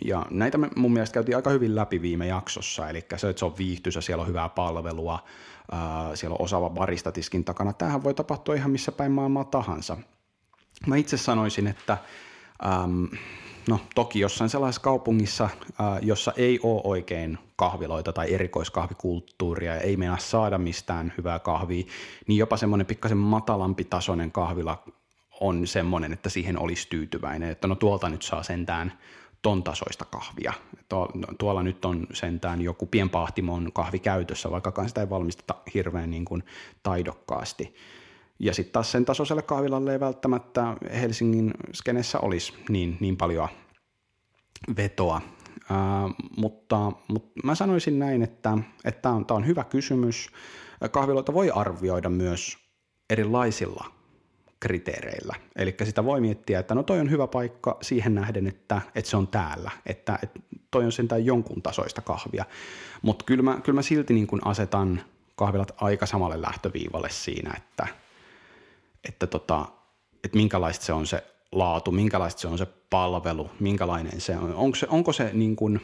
[0.04, 3.44] Ja näitä me mun mielestä käytiin aika hyvin läpi viime jaksossa, eli se, että se
[3.44, 5.24] on viihtyisä, siellä on hyvää palvelua,
[5.72, 7.72] ää, siellä on osaava baristatiskin takana.
[7.72, 9.96] Tämähän voi tapahtua ihan missä päin maailmaa tahansa.
[10.86, 11.98] Mä itse sanoisin, että
[12.66, 13.08] äm,
[13.68, 19.96] no toki jossain sellaisessa kaupungissa, äh, jossa ei ole oikein kahviloita tai erikoiskahvikulttuuria ja ei
[19.96, 21.84] mennä saada mistään hyvää kahvia,
[22.26, 24.82] niin jopa semmoinen pikkasen matalampi tasoinen kahvila
[25.40, 28.92] on semmoinen, että siihen olisi tyytyväinen, että no tuolta nyt saa sentään
[29.42, 30.52] ton tasoista kahvia.
[31.38, 36.44] Tuolla nyt on sentään joku pienpahtimon kahvi käytössä, vaikka sitä ei valmisteta hirveän niin kuin
[36.82, 37.74] taidokkaasti.
[38.44, 43.48] Ja sitten taas sen tasoiselle kahvilalle ei välttämättä Helsingin skenessä olisi niin, niin paljon
[44.76, 45.20] vetoa.
[45.70, 48.58] Ää, mutta, mutta mä sanoisin näin, että
[49.02, 50.30] tämä on, on hyvä kysymys.
[50.90, 52.58] Kahviloita voi arvioida myös
[53.10, 53.84] erilaisilla
[54.60, 55.34] kriteereillä.
[55.56, 59.16] Eli sitä voi miettiä, että no toi on hyvä paikka siihen nähden, että, että se
[59.16, 62.44] on täällä, että, että toi on sentään jonkun tasoista kahvia.
[63.02, 65.02] Mutta kyllä mä, kyllä mä silti niin kun asetan
[65.36, 67.86] kahvilat aika samalle lähtöviivalle siinä, että–
[69.08, 69.66] että, tota,
[70.24, 74.54] että minkälaista se on se laatu, minkälaista se on se palvelu, minkälainen se on.
[74.54, 75.80] Onko se, onko se niin kuin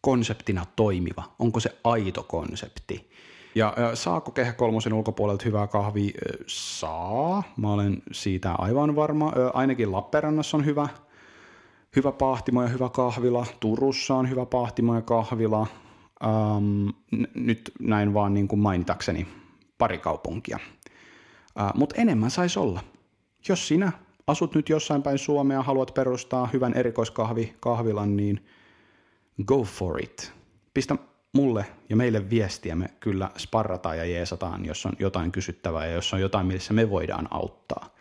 [0.00, 3.10] konseptina toimiva, onko se aito konsepti.
[3.54, 6.12] Ja saako Kehä Kolmosen ulkopuolelta hyvää kahvia?
[6.46, 9.32] Saa, mä olen siitä aivan varma.
[9.54, 10.88] Ainakin Lappeenrannassa on hyvä,
[11.96, 13.46] hyvä pahtimo ja hyvä kahvila.
[13.60, 15.66] Turussa on hyvä pahtimo ja kahvila.
[16.24, 16.88] Ähm,
[17.34, 19.26] nyt näin vaan niin kuin mainitakseni
[19.78, 20.58] pari kaupunkia.
[21.60, 22.80] Uh, Mutta enemmän saisi olla.
[23.48, 23.92] Jos sinä
[24.26, 28.46] asut nyt jossain päin Suomea, haluat perustaa hyvän erikoiskahvi kahvilan, niin
[29.44, 30.32] go for it.
[30.74, 30.96] Pistä
[31.32, 36.14] mulle ja meille viestiä, me kyllä sparrataan ja jeesataan, jos on jotain kysyttävää ja jos
[36.14, 37.94] on jotain, missä me voidaan auttaa.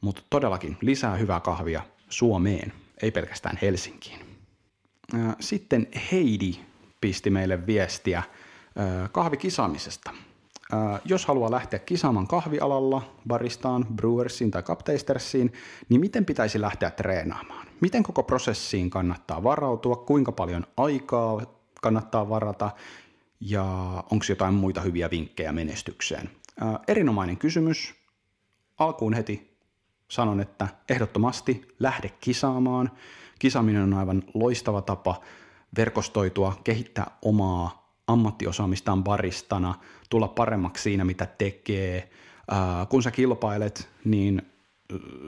[0.00, 4.18] Mutta todellakin lisää hyvää kahvia Suomeen, ei pelkästään Helsinkiin.
[5.40, 6.54] Sitten Heidi
[7.00, 8.22] pisti meille viestiä
[9.12, 10.29] kahvikisaamisesta– Äh,
[11.04, 15.52] jos haluaa lähteä kisaamaan kahvialalla, baristaan, brewersiin tai kapteistersiin,
[15.88, 17.66] niin miten pitäisi lähteä treenaamaan?
[17.80, 21.40] Miten koko prosessiin kannattaa varautua, kuinka paljon aikaa
[21.82, 22.70] kannattaa varata
[23.40, 23.64] ja
[24.10, 26.30] onko jotain muita hyviä vinkkejä menestykseen?
[26.62, 27.94] Äh, erinomainen kysymys.
[28.78, 29.56] Alkuun heti
[30.08, 32.90] sanon, että ehdottomasti lähde kisaamaan.
[33.38, 35.20] Kisaaminen on aivan loistava tapa
[35.76, 37.79] verkostoitua, kehittää omaa
[38.12, 39.74] ammattiosaamistaan baristana,
[40.10, 42.10] tulla paremmaksi siinä, mitä tekee.
[42.88, 44.42] kun sä kilpailet, niin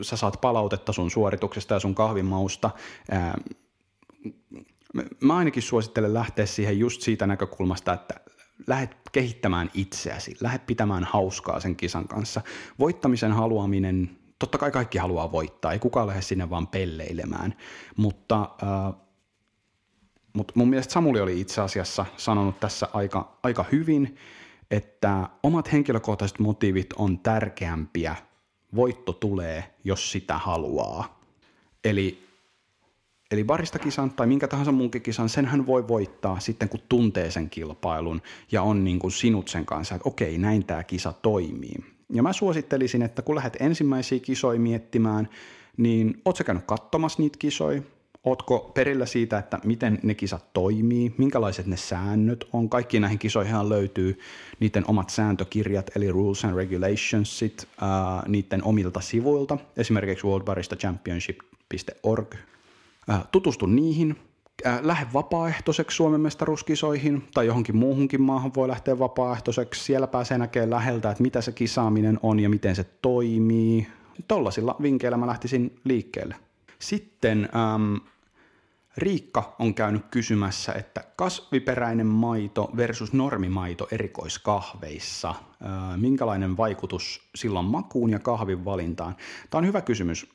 [0.03, 2.71] sä saat palautetta sun suorituksesta ja sun kahvimausta.
[5.21, 8.15] mä ainakin suosittelen lähteä siihen just siitä näkökulmasta, että
[8.67, 12.41] lähdet kehittämään itseäsi, lähdet pitämään hauskaa sen kisan kanssa.
[12.79, 17.55] Voittamisen haluaminen, totta kai kaikki haluaa voittaa, ei kukaan lähde sinne vaan pelleilemään,
[17.97, 18.95] mutta äh,
[20.33, 24.17] mutta mun mielestä Samuli oli itse asiassa sanonut tässä aika, aika hyvin,
[24.71, 28.17] että omat henkilökohtaiset motiivit on tärkeämpiä.
[28.75, 31.21] Voitto tulee, jos sitä haluaa.
[31.85, 32.23] Eli,
[33.31, 37.51] eli baristakisan tai minkä tahansa muunkin kisan, sen hän voi voittaa sitten, kun tuntee sen
[37.51, 41.75] kilpailun ja on niin kuin sinut sen kanssa, että okei, näin tämä kisa toimii.
[42.13, 45.29] Ja mä suosittelisin, että kun lähdet ensimmäisiä kisoja miettimään,
[45.77, 47.83] niin oot sä käynyt katsomassa niitä kisoja,
[48.25, 52.69] Ootko perillä siitä, että miten ne kisat toimii, minkälaiset ne säännöt on?
[52.69, 54.19] Kaikki näihin kisoihin löytyy
[54.61, 62.35] niiden omat sääntökirjat, eli rules and regulationsit, ää, niiden omilta sivuilta, esimerkiksi worldbaristachampionship.org.
[63.09, 64.17] Ää, tutustu niihin,
[64.83, 69.85] lähde vapaaehtoiseksi Suomen mestaruuskisoihin tai johonkin muuhunkin maahan voi lähteä vapaaehtoiseksi.
[69.85, 73.87] Siellä pääsee näkemään läheltä, että mitä se kisaaminen on ja miten se toimii
[74.29, 76.35] Tollasilla vinkkeillä mä lähtisin liikkeelle.
[76.83, 77.97] Sitten ähm,
[78.97, 85.35] Riikka on käynyt kysymässä, että kasviperäinen maito versus normimaito erikoiskahveissa,
[85.97, 89.17] minkälainen vaikutus silloin makuun ja kahvin valintaan?
[89.51, 90.27] Tämä on hyvä kysymys.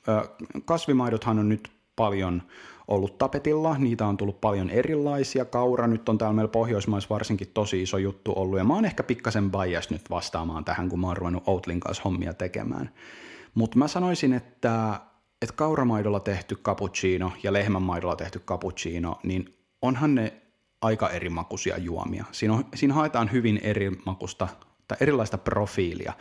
[0.65, 2.43] Kasvimaidothan on nyt paljon
[2.87, 5.45] ollut tapetilla, niitä on tullut paljon erilaisia.
[5.45, 9.03] Kaura nyt on täällä meillä Pohjoismaissa varsinkin tosi iso juttu ollut, ja mä oon ehkä
[9.03, 12.89] pikkasen bias nyt vastaamaan tähän, kun mä oon ruvennut Outlin kanssa hommia tekemään.
[13.55, 14.99] Mutta mä sanoisin, että
[15.41, 20.33] että kauramaidolla tehty cappuccino ja lehmänmaidolla tehty cappuccino, niin onhan ne
[20.81, 22.25] aika eri makuisia juomia.
[22.31, 24.47] Siinä, on, siinä haetaan hyvin eri makusta
[24.87, 26.13] tai erilaista profiilia.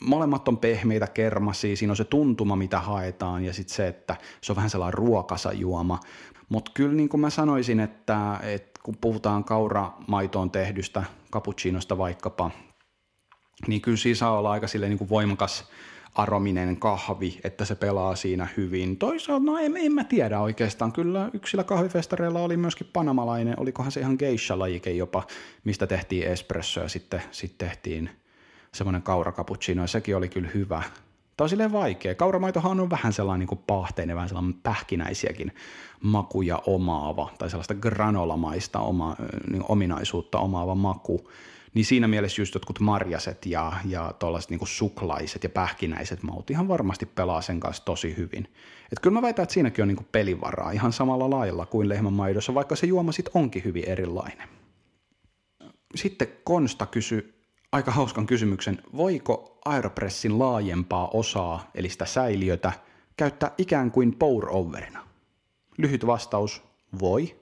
[0.00, 4.52] Molemmat on pehmeitä kermasia, siinä on se tuntuma, mitä haetaan, ja sitten se, että se
[4.52, 6.00] on vähän sellainen ruokasa juoma.
[6.48, 12.50] Mutta kyllä niin kuin mä sanoisin, että, että kun puhutaan kauramaitoon tehdystä cappuccinosta vaikkapa,
[13.66, 15.68] niin kyllä siinä saa olla aika niin kuin voimakas
[16.14, 18.96] arominen kahvi, että se pelaa siinä hyvin.
[18.96, 20.92] Toisaalta, no en, en mä tiedä oikeastaan.
[20.92, 25.26] Kyllä yksillä kahvifestareilla oli myöskin panamalainen, olikohan se ihan geisha-lajike jopa,
[25.64, 28.10] mistä tehtiin espresso ja sitten, sitten tehtiin
[28.72, 30.82] semmoinen kaurakapuccino ja sekin oli kyllä hyvä.
[31.36, 32.14] Tämä on silleen vaikea.
[32.14, 35.52] Kauramaitohan on vähän sellainen niin pahteinen, vähän sellainen pähkinäisiäkin
[36.00, 39.16] makuja omaava, tai sellaista granolamaista oma,
[39.50, 41.28] niin ominaisuutta omaava maku
[41.74, 46.68] niin siinä mielessä just jotkut marjaset ja, ja tuollaiset niin suklaiset ja pähkinäiset maut ihan
[46.68, 48.48] varmasti pelaa sen kanssa tosi hyvin.
[48.92, 52.54] Et kyllä mä väitän, että siinäkin on niin pelivaraa ihan samalla lailla kuin lehmän maidossa,
[52.54, 54.48] vaikka se juoma sitten onkin hyvin erilainen.
[55.94, 57.34] Sitten Konsta kysyi
[57.72, 62.72] aika hauskan kysymyksen, voiko Aeropressin laajempaa osaa, eli sitä säiliötä,
[63.16, 64.98] käyttää ikään kuin pour-overina?
[65.78, 66.62] Lyhyt vastaus,
[67.00, 67.36] voi.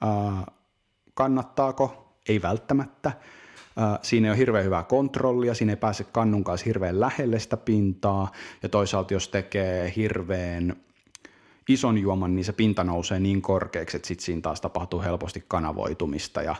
[0.00, 0.46] Ää,
[1.14, 2.09] kannattaako?
[2.30, 3.12] Ei välttämättä.
[4.02, 8.32] Siinä ei ole hirveän hyvää kontrollia, siinä ei pääse kannun kanssa hirveän lähelle sitä pintaa,
[8.62, 10.76] ja toisaalta jos tekee hirveän
[11.68, 16.42] ison juoman, niin se pinta nousee niin korkeaksi, että sitten siinä taas tapahtuu helposti kanavoitumista,
[16.42, 16.56] ja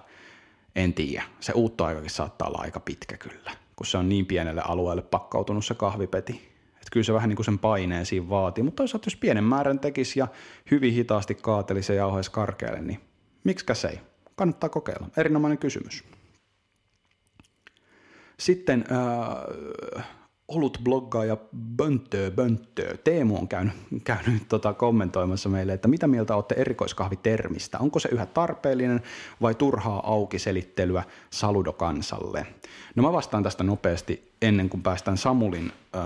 [0.77, 5.03] en tiedä, se uuttoaikakin saattaa olla aika pitkä kyllä, kun se on niin pienelle alueelle
[5.03, 6.33] pakkautunut se kahvipeti.
[6.75, 9.79] Että kyllä se vähän niin kuin sen paineen siinä vaatii, mutta toisaalta jos pienen määrän
[9.79, 10.29] tekisi ja
[10.71, 13.01] hyvin hitaasti kaatelisi ja jauhaisi karkealle, niin
[13.45, 14.01] miksikä se ei?
[14.41, 15.09] Kannattaa kokeilla.
[15.17, 16.05] Erinomainen kysymys.
[18.39, 18.85] Sitten
[19.97, 20.05] äh,
[20.49, 21.37] olut bloggaaja
[21.77, 22.97] Bönttö Bönttö.
[23.05, 23.75] Teemu on käynyt,
[24.05, 27.79] käynyt tota, kommentoimassa meille, että mitä mieltä olette erikoiskahvitermistä?
[27.79, 29.03] Onko se yhä tarpeellinen
[29.43, 32.47] vai turhaa auki selittelyä saludokansalle?
[32.95, 36.03] No mä vastaan tästä nopeasti ennen kuin päästään Samulin äh,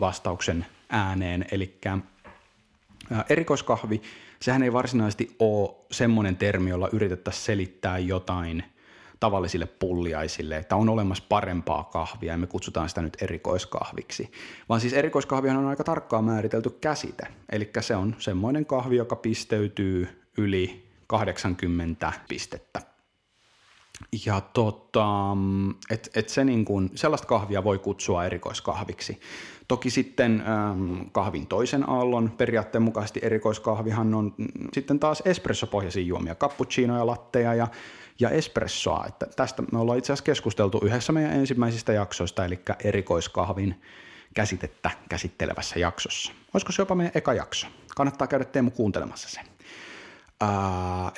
[0.00, 1.46] vastauksen ääneen.
[1.52, 2.02] Eli äh,
[3.28, 4.02] erikoiskahvi
[4.42, 8.64] sehän ei varsinaisesti ole semmoinen termi, jolla yritettäisiin selittää jotain
[9.20, 14.32] tavallisille pulliaisille, että on olemassa parempaa kahvia ja me kutsutaan sitä nyt erikoiskahviksi.
[14.68, 20.08] Vaan siis erikoiskahvihan on aika tarkkaan määritelty käsite, eli se on semmoinen kahvi, joka pisteytyy
[20.38, 22.80] yli 80 pistettä.
[24.26, 25.36] Ja tota,
[25.90, 29.20] et, et se niin kun, sellaista kahvia voi kutsua erikoiskahviksi.
[29.70, 36.34] Toki sitten ähm, kahvin toisen aallon periaatteen mukaisesti erikoiskahvihan on mm, sitten taas espressopohjaisia juomia,
[36.34, 37.68] cappuccinoja, latteja ja,
[38.20, 39.04] ja espressoa.
[39.08, 43.80] Että tästä me ollaan itse asiassa keskusteltu yhdessä meidän ensimmäisistä jaksoista, eli erikoiskahvin
[44.34, 46.32] käsitettä käsittelevässä jaksossa.
[46.54, 47.66] Olisiko se jopa meidän eka jakso?
[47.96, 49.44] Kannattaa käydä Teemu kuuntelemassa sen.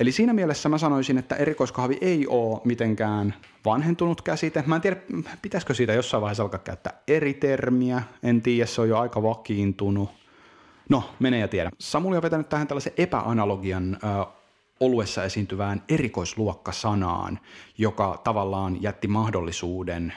[0.00, 4.64] Eli siinä mielessä mä sanoisin, että erikoiskahvi ei ole mitenkään vanhentunut käsite.
[4.66, 4.96] Mä en tiedä,
[5.42, 8.02] pitäisikö siitä jossain vaiheessa alkaa käyttää eri termiä.
[8.22, 10.10] En tiedä, se on jo aika vakiintunut.
[10.88, 11.70] No, mene ja tiedä.
[11.78, 13.98] Samuli on vetänyt tähän tällaisen epäanalogian
[14.82, 17.40] oluessa esiintyvään erikoisluokkasanaan,
[17.78, 20.12] joka tavallaan jätti mahdollisuuden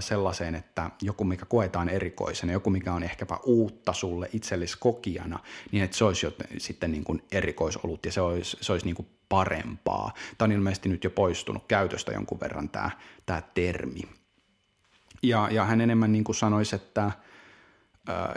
[0.00, 5.38] sellaiseen, että joku mikä koetaan erikoisena, joku mikä on ehkäpä uutta sulle itsellesi kokijana,
[5.72, 6.26] niin että se olisi
[6.58, 10.12] sitten niin kuin erikoisolut ja se olisi, se olisi niin kuin parempaa.
[10.38, 12.90] Tämä on ilmeisesti nyt jo poistunut käytöstä jonkun verran tämä,
[13.26, 14.02] tämä termi.
[15.22, 17.12] Ja, ja hän enemmän niin kuin sanoisi, että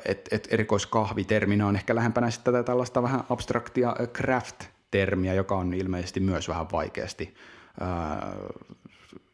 [0.06, 5.74] et, et erikoiskahviterminä on ehkä lähempänä sitten tätä tällaista vähän abstraktia craft termiä, joka on
[5.74, 7.36] ilmeisesti myös vähän vaikeasti
[7.80, 8.36] ää,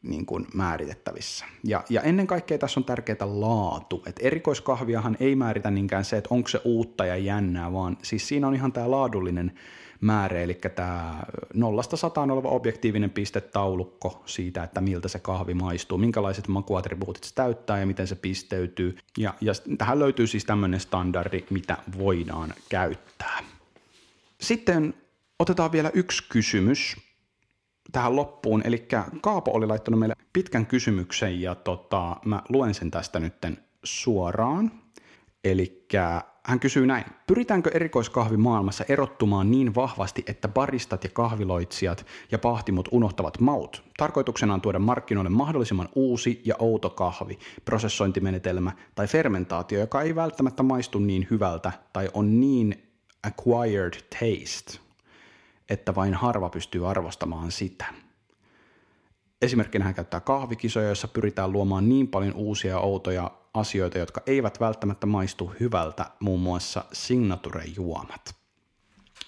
[0.04, 1.46] niin kuin määritettävissä.
[1.64, 4.04] Ja, ja ennen kaikkea tässä on tärkeää laatu.
[4.06, 8.48] Et erikoiskahviahan ei määritä niinkään se, että onko se uutta ja jännää, vaan siis siinä
[8.48, 9.52] on ihan tämä laadullinen
[10.02, 16.48] määrä, eli tämä nollasta sataan oleva objektiivinen pistetaulukko siitä, että miltä se kahvi maistuu, minkälaiset
[16.48, 18.98] makuattribuutit se täyttää ja miten se pisteytyy.
[19.18, 23.40] Ja, ja tähän löytyy siis tämmöinen standardi, mitä voidaan käyttää.
[24.42, 24.94] Sitten
[25.44, 26.98] Otetaan vielä yksi kysymys
[27.92, 28.62] tähän loppuun.
[28.66, 28.88] Eli
[29.22, 34.72] Kaapo oli laittanut meille pitkän kysymyksen ja tota, mä luen sen tästä nytten suoraan.
[35.44, 35.88] Eli
[36.46, 42.90] hän kysyy näin, pyritäänkö erikoiskahvi maailmassa erottumaan niin vahvasti, että baristat ja kahviloitsijat ja pahtimut
[42.92, 43.84] unohtavat maut?
[43.98, 50.64] Tarkoituksena on tuoda markkinoille mahdollisimman uusi ja outo kahvi, prosessointimenetelmä tai fermentaatio, joka ei välttämättä
[50.64, 54.83] maistu niin hyvältä tai on niin acquired taste,
[55.70, 57.86] että vain harva pystyy arvostamaan sitä.
[59.42, 64.60] Esimerkkinä hän käyttää kahvikisoja, joissa pyritään luomaan niin paljon uusia ja outoja asioita, jotka eivät
[64.60, 68.36] välttämättä maistu hyvältä, muun muassa signature-juomat.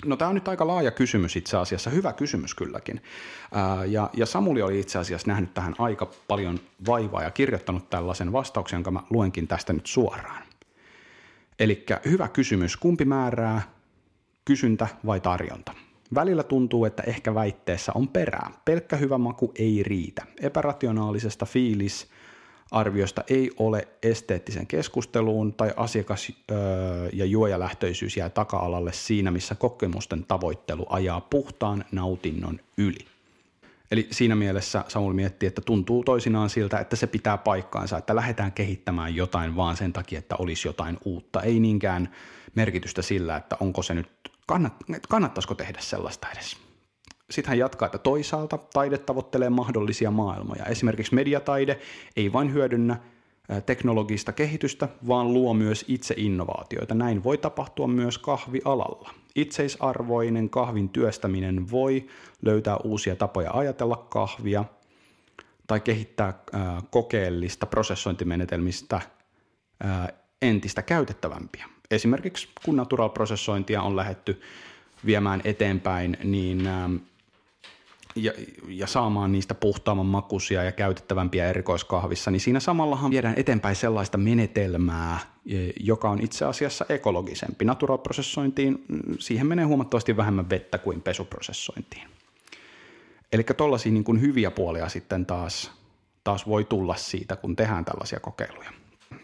[0.06, 3.02] No tämä on nyt aika laaja kysymys itse asiassa, hyvä kysymys kylläkin.
[3.52, 8.32] Ää, ja, ja Samuli oli itse asiassa nähnyt tähän aika paljon vaivaa ja kirjoittanut tällaisen
[8.32, 10.44] vastauksen, jonka mä luenkin tästä nyt suoraan.
[11.60, 13.62] Eli hyvä kysymys, kumpi määrää
[14.46, 15.74] kysyntä vai tarjonta?
[16.16, 18.52] Välillä tuntuu, että ehkä väitteessä on perää.
[18.66, 20.26] Pelkkä hyvä maku ei riitä.
[20.42, 22.08] Epärationaalisesta fiilis
[22.72, 26.32] arviosta ei ole esteettisen keskusteluun tai asiakas-
[27.14, 33.06] ja juojalähtöisyys jää taka-alalle siinä, missä kokemusten tavoittelu ajaa puhtaan nautinnon yli.
[33.92, 38.52] Eli siinä mielessä Samuel miettii, että tuntuu toisinaan siltä, että se pitää paikkaansa, että lähdetään
[38.52, 41.42] kehittämään jotain vaan sen takia, että olisi jotain uutta.
[41.42, 42.10] Ei niinkään
[42.56, 44.10] merkitystä sillä, että onko se nyt,
[44.46, 44.74] kannat,
[45.10, 46.58] kannattaisiko tehdä sellaista edes.
[47.32, 50.66] Sitten hän jatkaa, että toisaalta taide tavoittelee mahdollisia maailmoja.
[50.66, 51.80] Esimerkiksi mediataide
[52.16, 53.00] ei vain hyödynnä
[53.66, 56.96] teknologista kehitystä, vaan luo myös itse innovaatioita.
[56.96, 59.10] Näin voi tapahtua myös kahvialalla.
[59.36, 62.08] Itseisarvoinen kahvin työstäminen voi
[62.42, 64.66] löytää uusia tapoja ajatella kahvia
[65.68, 66.34] tai kehittää
[66.90, 69.02] kokeellista prosessointimenetelmistä
[70.42, 71.75] entistä käytettävämpiä.
[71.92, 74.42] Esimerkiksi kun natural-prosessointia on lähetty
[75.06, 76.70] viemään eteenpäin, niin
[78.16, 78.32] ja,
[78.68, 85.20] ja saamaan niistä puhtaamman makuisia ja käytettävämpiä erikoiskahvissa, niin siinä samallahan viedään eteenpäin sellaista menetelmää,
[85.50, 87.66] e, joka on itse asiassa ekologisempi.
[87.66, 92.08] Natural-prosessointiin mm, siihen menee huomattavasti vähemmän vettä kuin pesuprosessointiin.
[93.32, 95.72] Eli tuollaisia niin hyviä puolia sitten taas,
[96.24, 98.70] taas voi tulla siitä, kun tehdään tällaisia kokeiluja.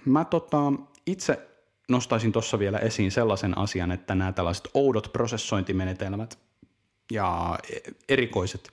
[0.06, 0.74] Mä tota,
[1.06, 1.51] itse
[1.92, 6.40] nostaisin tuossa vielä esiin sellaisen asian, että nämä tällaiset oudot prosessointimenetelmät
[7.12, 7.60] ja
[8.10, 8.72] erikoiset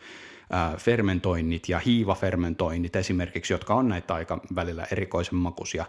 [0.78, 5.84] fermentoinnit ja hiivafermentoinnit esimerkiksi, jotka on näitä aika välillä erikoisen makuisia,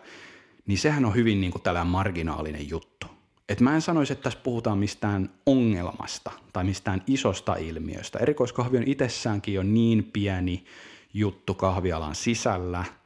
[0.66, 3.08] niin sehän on hyvin niin kuin tällainen marginaalinen juttu.
[3.50, 8.20] Et mä en sanoisi, että tässä puhutaan mistään ongelmasta tai mistään isosta ilmiöstä.
[8.20, 10.66] Erikoiskahvi on itsessäänkin jo niin pieni
[11.14, 12.86] juttu kahvialan sisällä–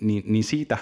[0.00, 0.78] niin, niin siitä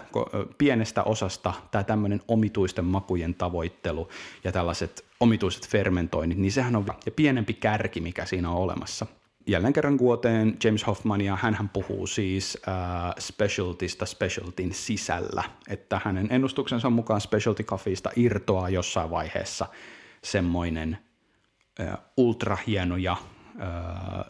[0.58, 4.08] pienestä osasta tämä tämmöinen omituisten makujen tavoittelu
[4.44, 9.06] ja tällaiset omituiset fermentoinnit, niin sehän on ja pienempi kärki, mikä siinä on olemassa.
[9.46, 12.74] Jälleen kerran vuoteen James Hoffman ja hän puhuu siis äh,
[13.18, 19.66] specialtista specialtin sisällä, että hänen ennustuksensa mukaan specialty coffeeista irtoaa jossain vaiheessa
[20.24, 20.98] semmoinen
[21.80, 23.66] äh, ultrahienoja äh,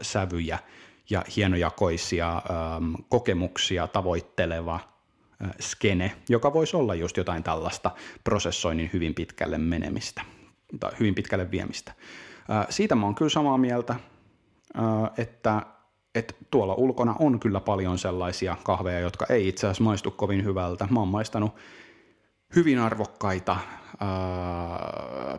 [0.02, 0.58] sävyjä,
[1.10, 7.90] ja hienojakoisia ähm, kokemuksia tavoitteleva äh, skene, joka voisi olla just jotain tällaista
[8.24, 10.22] prosessoinnin hyvin pitkälle menemistä
[10.80, 11.92] tai hyvin pitkälle viemistä.
[12.50, 15.62] Äh, siitä mä oon kyllä samaa mieltä, äh, että,
[16.14, 20.88] että tuolla ulkona on kyllä paljon sellaisia kahveja, jotka ei itse asiassa maistu kovin hyvältä.
[20.90, 21.54] Mä oon maistanut
[22.56, 23.56] hyvin arvokkaita,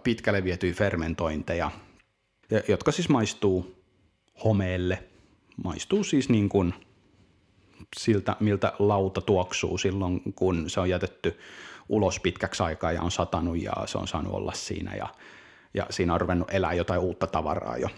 [0.03, 1.71] pitkälle vietyjä fermentointeja,
[2.67, 3.83] jotka siis maistuu
[4.43, 5.03] homeelle
[5.63, 6.73] maistuu siis niin kuin
[7.97, 11.39] siltä, miltä lauta tuoksuu silloin, kun se on jätetty
[11.89, 15.07] ulos pitkäksi aikaa ja on satanut ja se on saanut olla siinä ja,
[15.73, 17.89] ja siinä on ruvennut elää jotain uutta tavaraa jo.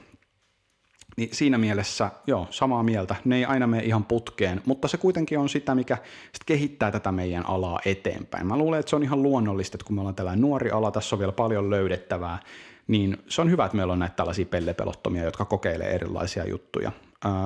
[1.17, 3.15] Niin siinä mielessä, joo, samaa mieltä.
[3.26, 5.97] Ne ei aina mene ihan putkeen, mutta se kuitenkin on sitä, mikä
[6.34, 8.47] sit kehittää tätä meidän alaa eteenpäin.
[8.47, 11.15] Mä luulen, että se on ihan luonnollista, että kun me ollaan tällainen nuori ala, tässä
[11.15, 12.39] on vielä paljon löydettävää,
[12.88, 16.92] niin se on hyvä, että meillä on näitä tällaisia pellepelottomia, jotka kokeilee erilaisia juttuja.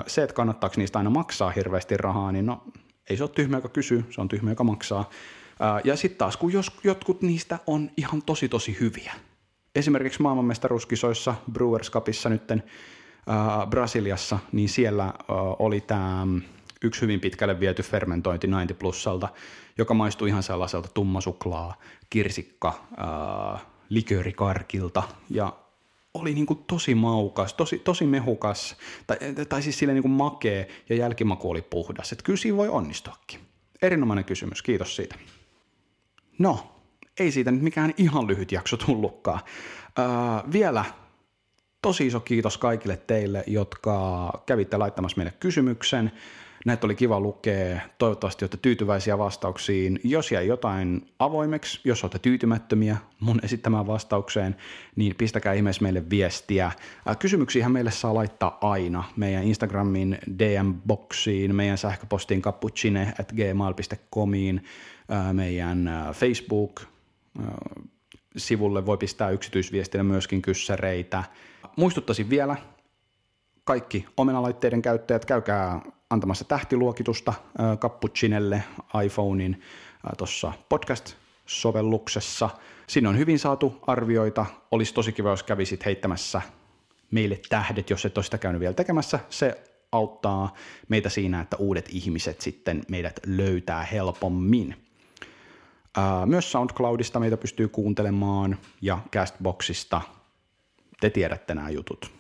[0.07, 2.63] Se, että kannattaako niistä aina maksaa hirveästi rahaa, niin no
[3.09, 5.09] ei se ole tyhmä, joka kysyy, se on tyhmä, joka maksaa.
[5.84, 9.13] Ja sitten taas, kun jos, jotkut niistä on ihan tosi tosi hyviä.
[9.75, 12.63] Esimerkiksi maailmanmestaruuskisoissa Brewers Cupissa nytten
[13.30, 15.13] äh, Brasiliassa, niin siellä äh,
[15.59, 16.28] oli tämä
[16.82, 19.30] yksi hyvin pitkälle viety fermentointi 90 plussalta,
[19.78, 21.73] joka maistui ihan sellaiselta tummasuklaa,
[22.09, 22.88] kirsikka,
[23.57, 25.53] äh, liköörikarkilta ja
[26.22, 28.76] oli niin kuin tosi maukas, tosi, tosi mehukas,
[29.07, 29.18] tai,
[29.49, 32.11] tai siis sille niin kuin makee ja jälkimaku oli puhdas.
[32.11, 33.39] Että kyllä siinä voi onnistuakin.
[33.82, 35.15] Erinomainen kysymys, kiitos siitä.
[36.39, 36.76] No,
[37.20, 39.39] ei siitä nyt mikään ihan lyhyt jakso tullutkaan.
[39.99, 40.05] Öö,
[40.51, 40.86] vielä
[41.82, 46.11] tosi iso kiitos kaikille teille, jotka kävitte laittamassa meille kysymyksen.
[46.68, 47.82] Näitä oli kiva lukea.
[47.97, 49.99] Toivottavasti olette tyytyväisiä vastauksiin.
[50.03, 54.55] Jos jäi jotain avoimeksi, jos olette tyytymättömiä mun esittämään vastaukseen,
[54.95, 56.72] niin pistäkää ihmeessä meille viestiä.
[57.20, 64.63] Kysymyksiä meille saa laittaa aina meidän Instagramin DM-boksiin, meidän sähköpostiin cappuccine at gmail.comiin,
[65.34, 66.82] meidän Facebook
[68.38, 71.24] sivulle voi pistää yksityisviestinä myöskin kyssäreitä.
[71.76, 72.55] Muistuttaisin vielä,
[73.68, 77.34] kaikki omenalaitteiden käyttäjät, käykää antamassa tähtiluokitusta
[77.78, 78.63] Cappuccinelle
[79.05, 79.61] iPhonein
[80.18, 82.49] tuossa podcast-sovelluksessa.
[82.88, 84.45] Sinne on hyvin saatu arvioita.
[84.72, 86.41] Olisi tosi kiva, jos kävisit heittämässä
[87.11, 89.20] meille tähdet, jos et ole sitä käynyt vielä tekemässä.
[89.30, 90.53] Se auttaa
[90.88, 94.76] meitä siinä, että uudet ihmiset sitten meidät löytää helpommin.
[96.26, 100.01] Myös SoundCloudista meitä pystyy kuuntelemaan ja Castboxista.
[100.99, 102.16] Te tiedätte nämä jutut.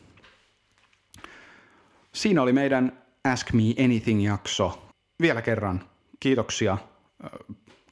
[2.17, 4.79] Siinä oli meidän Ask Me Anything-jakso.
[5.21, 5.83] Vielä kerran
[6.19, 6.77] kiitoksia.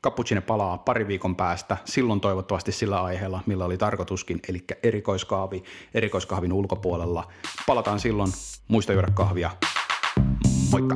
[0.04, 5.64] Cappuccine palaa pari viikon päästä, silloin toivottavasti sillä aiheella, millä oli tarkoituskin, eli erikoiskahvi
[5.94, 7.32] erikoiskahvin ulkopuolella.
[7.68, 8.32] Palataan silloin,
[8.68, 9.52] muista juoda kahvia.
[10.72, 10.96] Moikka!